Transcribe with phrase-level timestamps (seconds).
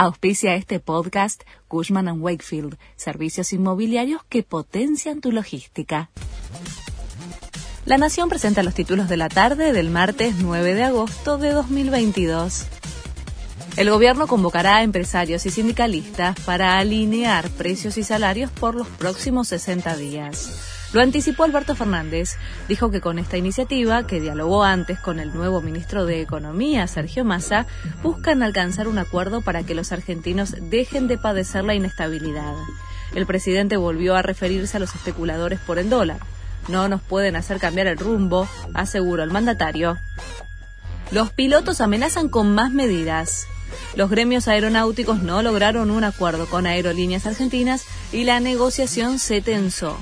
[0.00, 6.08] Auspicia este podcast Cushman⁇ Wakefield, servicios inmobiliarios que potencian tu logística.
[7.84, 12.66] La Nación presenta los títulos de la tarde del martes 9 de agosto de 2022.
[13.76, 19.48] El gobierno convocará a empresarios y sindicalistas para alinear precios y salarios por los próximos
[19.48, 20.77] 60 días.
[20.92, 22.36] Lo anticipó Alberto Fernández.
[22.66, 27.24] Dijo que con esta iniciativa, que dialogó antes con el nuevo ministro de Economía, Sergio
[27.24, 27.66] Massa,
[28.02, 32.54] buscan alcanzar un acuerdo para que los argentinos dejen de padecer la inestabilidad.
[33.14, 36.18] El presidente volvió a referirse a los especuladores por el dólar.
[36.68, 39.98] No nos pueden hacer cambiar el rumbo, aseguró el mandatario.
[41.10, 43.46] Los pilotos amenazan con más medidas.
[43.94, 49.98] Los gremios aeronáuticos no lograron un acuerdo con aerolíneas argentinas y la negociación se tensó.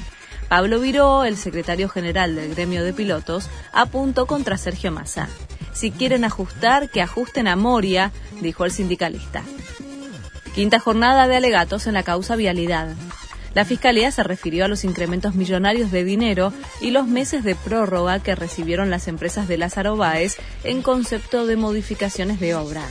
[0.48, 5.28] Pablo Viró, el secretario general del gremio de pilotos, apuntó contra Sergio Massa.
[5.72, 9.42] Si quieren ajustar, que ajusten a Moria, dijo el sindicalista.
[10.55, 12.95] Quinta jornada de alegatos en la causa vialidad.
[13.55, 18.20] La Fiscalía se refirió a los incrementos millonarios de dinero y los meses de prórroga
[18.20, 22.83] que recibieron las empresas de Lázaro Báez en concepto de modificaciones de obra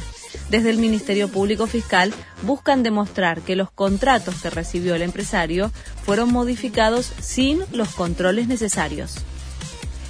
[0.50, 5.72] desde el Ministerio Público Fiscal buscan demostrar que los contratos que recibió el empresario
[6.04, 9.16] fueron modificados sin los controles necesarios.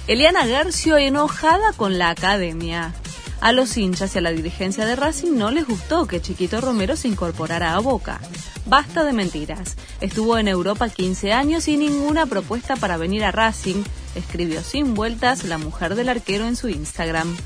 [0.06, 2.94] Eliana Gercio enojada con la academia.
[3.40, 6.96] A los hinchas y a la dirigencia de Racing no les gustó que Chiquito Romero
[6.96, 8.20] se incorporara a Boca.
[8.66, 9.76] Basta de mentiras.
[10.00, 13.82] Estuvo en Europa 15 años y ninguna propuesta para venir a Racing,
[14.14, 17.36] escribió sin vueltas la mujer del arquero en su Instagram.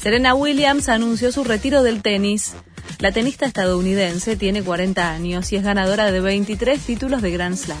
[0.00, 2.54] Serena Williams anunció su retiro del tenis.
[3.00, 7.76] La tenista estadounidense tiene 40 años y es ganadora de 23 títulos de Grand Slam.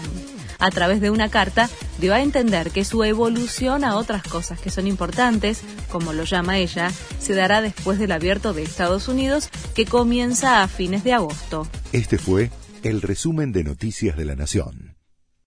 [0.58, 4.68] A través de una carta dio a entender que su evolución a otras cosas que
[4.68, 9.86] son importantes, como lo llama ella, se dará después del abierto de Estados Unidos que
[9.86, 11.66] comienza a fines de agosto.
[11.92, 12.50] Este fue
[12.82, 14.89] el resumen de Noticias de la Nación.